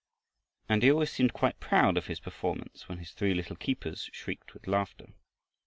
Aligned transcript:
And 0.67 0.81
he 0.81 0.89
always 0.91 1.11
seemed 1.11 1.31
quite 1.33 1.59
proud 1.59 1.95
of 1.95 2.07
his 2.07 2.19
performance 2.19 2.89
when 2.89 2.97
his 2.97 3.11
three 3.11 3.35
little 3.35 3.55
keepers 3.55 4.09
shrieked 4.11 4.55
with 4.55 4.65
laughter. 4.65 5.13